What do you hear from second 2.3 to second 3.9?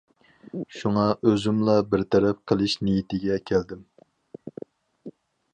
قىلىش نىيىتىگە كەلدىم.